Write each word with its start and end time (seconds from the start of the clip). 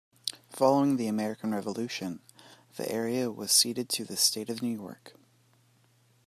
Following 0.49 0.97
the 0.97 1.05
American 1.05 1.53
Revolution, 1.53 2.23
the 2.75 2.91
area 2.91 3.29
was 3.29 3.51
ceded 3.51 3.87
to 3.89 4.03
the 4.03 4.17
State 4.17 4.49
of 4.49 4.63
New 4.63 4.73
York. 4.75 5.13